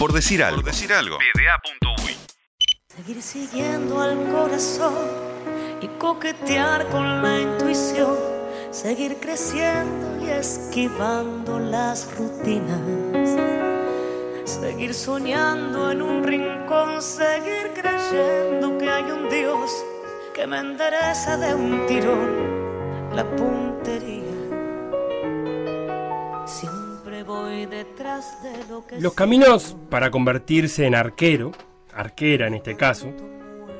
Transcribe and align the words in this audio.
Por 0.00 0.14
decir 0.14 0.42
algo. 0.42 0.62
Por 0.62 0.72
decir 0.72 0.90
algo. 0.94 1.18
Seguir 2.96 3.20
siguiendo 3.20 4.00
al 4.00 4.16
corazón 4.32 4.94
y 5.82 5.88
coquetear 5.98 6.88
con 6.88 7.22
la 7.22 7.38
intuición. 7.38 8.16
Seguir 8.70 9.18
creciendo 9.20 10.24
y 10.24 10.30
esquivando 10.30 11.58
las 11.58 12.16
rutinas. 12.16 12.80
Seguir 14.46 14.94
soñando 14.94 15.90
en 15.90 16.00
un 16.00 16.24
rincón. 16.24 17.02
Seguir 17.02 17.72
creyendo 17.74 18.78
que 18.78 18.88
hay 18.88 19.04
un 19.04 19.28
Dios 19.28 19.70
que 20.32 20.46
me 20.46 20.60
endereza 20.60 21.36
de 21.36 21.54
un 21.54 21.86
tirón 21.86 23.14
la 23.14 23.24
puntería. 23.36 24.39
Los 28.98 29.14
caminos 29.14 29.76
para 29.88 30.10
convertirse 30.10 30.86
en 30.86 30.94
arquero, 30.94 31.52
arquera 31.92 32.46
en 32.46 32.54
este 32.54 32.76
caso, 32.76 33.12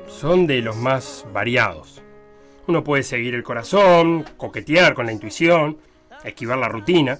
son 0.07 0.47
de 0.47 0.61
los 0.61 0.75
más 0.75 1.25
variados. 1.33 2.01
Uno 2.67 2.83
puede 2.83 3.03
seguir 3.03 3.33
el 3.35 3.43
corazón, 3.43 4.25
coquetear 4.37 4.93
con 4.93 5.05
la 5.05 5.11
intuición, 5.11 5.77
esquivar 6.23 6.57
la 6.57 6.69
rutina, 6.69 7.19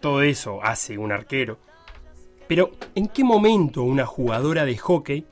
todo 0.00 0.22
eso 0.22 0.62
hace 0.62 0.98
un 0.98 1.12
arquero. 1.12 1.58
Pero, 2.46 2.72
¿en 2.94 3.08
qué 3.08 3.24
momento 3.24 3.82
una 3.82 4.06
jugadora 4.06 4.64
de 4.64 4.76
hockey 4.76 5.26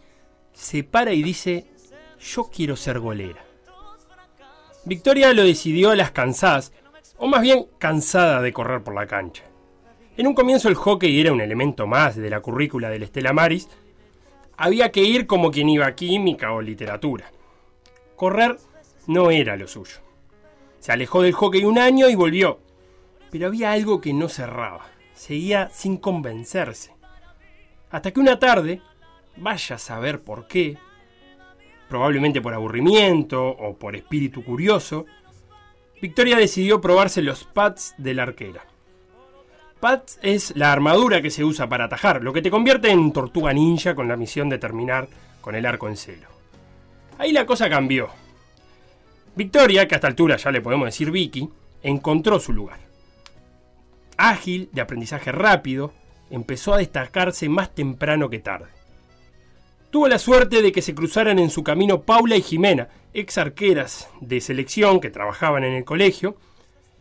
se 0.52 0.82
para 0.82 1.12
y 1.12 1.22
dice, 1.22 1.66
yo 2.18 2.50
quiero 2.52 2.76
ser 2.76 2.98
golera? 2.98 3.44
Victoria 4.84 5.32
lo 5.32 5.44
decidió 5.44 5.90
a 5.90 5.96
las 5.96 6.10
cansadas, 6.10 6.72
o 7.16 7.26
más 7.26 7.42
bien 7.42 7.66
cansada 7.78 8.40
de 8.40 8.52
correr 8.52 8.82
por 8.82 8.94
la 8.94 9.06
cancha. 9.06 9.44
En 10.16 10.28
un 10.28 10.34
comienzo 10.34 10.68
el 10.68 10.76
hockey 10.76 11.20
era 11.20 11.32
un 11.32 11.40
elemento 11.40 11.88
más 11.88 12.14
de 12.14 12.30
la 12.30 12.38
currícula 12.38 12.88
del 12.88 13.02
Estela 13.02 13.32
Maris, 13.32 13.68
había 14.56 14.92
que 14.92 15.02
ir 15.02 15.26
como 15.26 15.50
quien 15.50 15.68
iba 15.68 15.86
a 15.86 15.96
química 15.96 16.52
o 16.52 16.62
literatura. 16.62 17.32
Correr 18.14 18.56
no 19.08 19.32
era 19.32 19.56
lo 19.56 19.66
suyo. 19.66 19.96
Se 20.78 20.92
alejó 20.92 21.22
del 21.22 21.32
hockey 21.32 21.64
un 21.64 21.80
año 21.80 22.08
y 22.08 22.14
volvió, 22.14 22.60
pero 23.32 23.48
había 23.48 23.72
algo 23.72 24.00
que 24.00 24.12
no 24.12 24.28
cerraba, 24.28 24.86
seguía 25.14 25.68
sin 25.72 25.96
convencerse. 25.96 26.94
Hasta 27.90 28.12
que 28.12 28.20
una 28.20 28.38
tarde, 28.38 28.82
vaya 29.36 29.74
a 29.74 29.78
saber 29.78 30.22
por 30.22 30.46
qué, 30.46 30.78
probablemente 31.88 32.40
por 32.40 32.54
aburrimiento 32.54 33.48
o 33.48 33.76
por 33.76 33.96
espíritu 33.96 34.44
curioso, 34.44 35.06
Victoria 36.00 36.36
decidió 36.36 36.80
probarse 36.80 37.20
los 37.20 37.42
pads 37.42 37.96
de 37.98 38.14
la 38.14 38.22
arquera. 38.22 38.64
Pads 39.84 40.18
es 40.22 40.56
la 40.56 40.72
armadura 40.72 41.20
que 41.20 41.28
se 41.28 41.44
usa 41.44 41.68
para 41.68 41.84
atajar, 41.84 42.22
lo 42.22 42.32
que 42.32 42.40
te 42.40 42.50
convierte 42.50 42.88
en 42.90 43.12
tortuga 43.12 43.52
ninja 43.52 43.94
con 43.94 44.08
la 44.08 44.16
misión 44.16 44.48
de 44.48 44.56
terminar 44.56 45.08
con 45.42 45.54
el 45.54 45.66
arco 45.66 45.90
en 45.90 45.98
celo. 45.98 46.26
Ahí 47.18 47.32
la 47.32 47.44
cosa 47.44 47.68
cambió. 47.68 48.08
Victoria, 49.36 49.86
que 49.86 49.94
a 49.94 49.98
esta 49.98 50.06
altura 50.06 50.38
ya 50.38 50.50
le 50.50 50.62
podemos 50.62 50.86
decir 50.86 51.10
Vicky, 51.10 51.50
encontró 51.82 52.40
su 52.40 52.54
lugar. 52.54 52.78
Ágil, 54.16 54.70
de 54.72 54.80
aprendizaje 54.80 55.32
rápido, 55.32 55.92
empezó 56.30 56.72
a 56.72 56.78
destacarse 56.78 57.50
más 57.50 57.74
temprano 57.74 58.30
que 58.30 58.38
tarde. 58.38 58.70
Tuvo 59.90 60.08
la 60.08 60.18
suerte 60.18 60.62
de 60.62 60.72
que 60.72 60.80
se 60.80 60.94
cruzaran 60.94 61.38
en 61.38 61.50
su 61.50 61.62
camino 61.62 62.00
Paula 62.00 62.38
y 62.38 62.42
Jimena, 62.42 62.88
ex 63.12 63.36
arqueras 63.36 64.08
de 64.22 64.40
selección 64.40 64.98
que 64.98 65.10
trabajaban 65.10 65.62
en 65.62 65.74
el 65.74 65.84
colegio. 65.84 66.38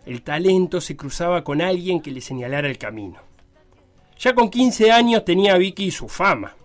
El 0.06 0.22
talento 0.22 0.82
se 0.82 0.98
cruzaba 0.98 1.44
con 1.44 1.62
alguien 1.62 2.02
que 2.02 2.12
le 2.12 2.22
señalara 2.22 2.70
el 2.70 2.78
camino. 2.78 3.20
Ya 4.20 4.36
con 4.36 4.50
15 4.50 4.92
años 4.92 5.26
tenía 5.26 5.58
Vicky 5.58 5.92
su 5.92 6.10
fama. 6.10 6.56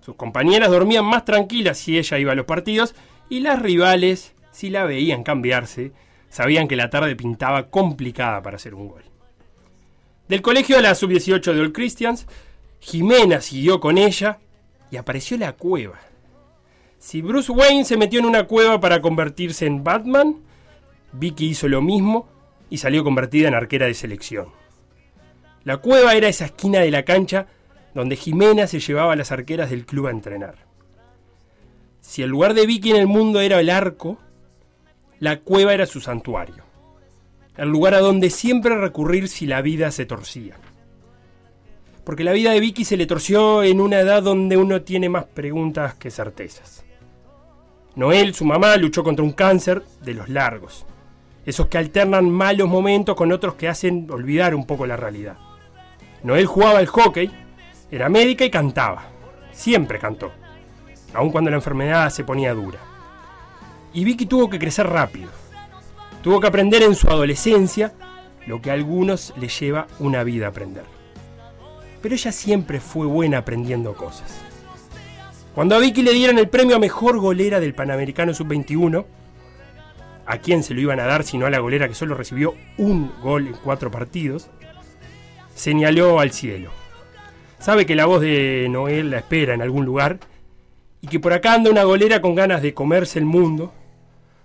Sus 0.00 0.16
compañeras 0.16 0.70
dormían 0.70 1.04
más 1.04 1.24
tranquilas 1.24 1.78
si 1.78 1.98
ella 1.98 2.18
iba 2.18 2.32
a 2.32 2.34
los 2.34 2.46
partidos 2.46 2.94
y 3.28 3.40
las 3.40 3.60
rivales, 3.60 4.34
si 4.50 4.70
la 4.70 4.84
veían 4.84 5.22
cambiarse, 5.22 5.92
sabían 6.30 6.66
que 6.66 6.76
la 6.76 6.90
tarde 6.90 7.14
pintaba 7.14 7.70
complicada 7.70 8.42
para 8.42 8.56
hacer 8.56 8.74
un 8.74 8.88
gol. 8.88 9.02
Del 10.28 10.42
colegio 10.42 10.76
de 10.76 10.82
la 10.82 10.94
sub-18 10.94 11.52
de 11.52 11.60
All 11.60 11.72
Christians, 11.72 12.26
Jimena 12.80 13.40
siguió 13.40 13.80
con 13.80 13.98
ella 13.98 14.38
y 14.90 14.96
apareció 14.96 15.36
la 15.38 15.52
cueva. 15.52 15.98
Si 16.98 17.22
Bruce 17.22 17.52
Wayne 17.52 17.84
se 17.84 17.96
metió 17.96 18.18
en 18.18 18.26
una 18.26 18.44
cueva 18.44 18.80
para 18.80 19.00
convertirse 19.00 19.66
en 19.66 19.84
Batman, 19.84 20.36
Vicky 21.12 21.46
hizo 21.46 21.68
lo 21.68 21.80
mismo 21.80 22.28
y 22.70 22.78
salió 22.78 23.04
convertida 23.04 23.48
en 23.48 23.54
arquera 23.54 23.86
de 23.86 23.94
selección. 23.94 24.48
La 25.64 25.78
cueva 25.78 26.14
era 26.14 26.28
esa 26.28 26.46
esquina 26.46 26.80
de 26.80 26.90
la 26.90 27.04
cancha 27.04 27.46
donde 27.94 28.16
Jimena 28.16 28.66
se 28.66 28.80
llevaba 28.80 29.12
a 29.12 29.16
las 29.16 29.32
arqueras 29.32 29.70
del 29.70 29.86
club 29.86 30.06
a 30.06 30.10
entrenar. 30.10 30.56
Si 32.00 32.22
el 32.22 32.30
lugar 32.30 32.54
de 32.54 32.66
Vicky 32.66 32.90
en 32.90 32.96
el 32.96 33.06
mundo 33.06 33.40
era 33.40 33.60
el 33.60 33.70
arco, 33.70 34.18
la 35.18 35.40
cueva 35.40 35.74
era 35.74 35.86
su 35.86 36.00
santuario, 36.00 36.64
el 37.56 37.68
lugar 37.68 37.94
a 37.94 38.00
donde 38.00 38.30
siempre 38.30 38.76
recurrir 38.76 39.28
si 39.28 39.46
la 39.46 39.62
vida 39.62 39.90
se 39.90 40.06
torcía 40.06 40.56
porque 42.08 42.24
la 42.24 42.32
vida 42.32 42.52
de 42.52 42.60
Vicky 42.60 42.86
se 42.86 42.96
le 42.96 43.04
torció 43.04 43.62
en 43.62 43.82
una 43.82 44.00
edad 44.00 44.22
donde 44.22 44.56
uno 44.56 44.80
tiene 44.80 45.10
más 45.10 45.26
preguntas 45.26 45.92
que 45.96 46.10
certezas. 46.10 46.82
Noel, 47.96 48.34
su 48.34 48.46
mamá, 48.46 48.78
luchó 48.78 49.04
contra 49.04 49.22
un 49.22 49.32
cáncer 49.32 49.82
de 50.00 50.14
los 50.14 50.30
largos, 50.30 50.86
esos 51.48 51.66
que 51.66 51.78
alternan 51.78 52.30
malos 52.30 52.68
momentos 52.68 53.16
con 53.16 53.32
otros 53.32 53.54
que 53.54 53.68
hacen 53.68 54.08
olvidar 54.10 54.54
un 54.54 54.66
poco 54.66 54.86
la 54.86 54.96
realidad. 54.96 55.36
Noel 56.22 56.46
jugaba 56.46 56.78
al 56.78 56.86
hockey, 56.86 57.30
era 57.90 58.08
médica 58.08 58.44
y 58.44 58.50
cantaba, 58.50 59.06
siempre 59.52 59.98
cantó, 59.98 60.30
aun 61.14 61.30
cuando 61.30 61.50
la 61.50 61.56
enfermedad 61.56 62.10
se 62.10 62.24
ponía 62.24 62.54
dura. 62.54 62.78
Y 63.92 64.04
Vicky 64.04 64.26
tuvo 64.26 64.50
que 64.50 64.58
crecer 64.58 64.86
rápido, 64.86 65.30
tuvo 66.22 66.40
que 66.40 66.46
aprender 66.48 66.82
en 66.82 66.94
su 66.94 67.08
adolescencia 67.08 67.94
lo 68.46 68.60
que 68.60 68.70
a 68.70 68.74
algunos 68.74 69.32
les 69.36 69.58
lleva 69.58 69.86
una 69.98 70.22
vida 70.24 70.48
aprender 70.48 70.98
pero 72.00 72.14
ella 72.14 72.32
siempre 72.32 72.80
fue 72.80 73.06
buena 73.06 73.38
aprendiendo 73.38 73.94
cosas. 73.94 74.40
Cuando 75.54 75.74
a 75.74 75.78
Vicky 75.78 76.02
le 76.02 76.12
dieron 76.12 76.38
el 76.38 76.48
premio 76.48 76.76
a 76.76 76.78
mejor 76.78 77.18
golera 77.18 77.58
del 77.58 77.74
Panamericano 77.74 78.32
Sub-21, 78.32 79.04
¿a 80.28 80.38
quién 80.38 80.62
se 80.62 80.74
lo 80.74 80.80
iban 80.80 81.00
a 81.00 81.06
dar 81.06 81.24
sino 81.24 81.46
a 81.46 81.50
la 81.50 81.58
golera 81.58 81.88
que 81.88 81.94
solo 81.94 82.14
recibió 82.14 82.54
un 82.76 83.10
gol 83.22 83.48
en 83.48 83.54
cuatro 83.54 83.90
partidos? 83.90 84.50
Señaló 85.54 86.20
al 86.20 86.30
cielo. 86.30 86.70
Sabe 87.58 87.86
que 87.86 87.96
la 87.96 88.06
voz 88.06 88.20
de 88.20 88.68
Noel 88.70 89.10
la 89.10 89.18
espera 89.18 89.54
en 89.54 89.62
algún 89.62 89.84
lugar 89.84 90.20
y 91.00 91.08
que 91.08 91.18
por 91.18 91.32
acá 91.32 91.54
anda 91.54 91.70
una 91.70 91.82
golera 91.82 92.20
con 92.20 92.34
ganas 92.34 92.62
de 92.62 92.74
comerse 92.74 93.18
el 93.18 93.24
mundo. 93.24 93.72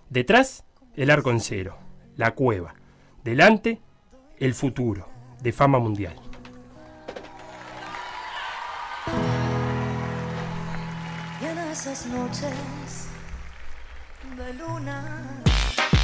Detrás, 0.10 0.64
el 0.96 1.12
arco 1.12 1.30
en 1.30 1.42
cero, 1.42 1.78
la 2.16 2.32
cueva. 2.32 2.76
Delante, 3.24 3.82
el 4.40 4.54
futuro, 4.54 5.08
de 5.42 5.52
fama 5.52 5.80
mundial. 5.80 6.16
esas 11.72 12.06
noches 12.06 12.54
luna. 14.60 15.44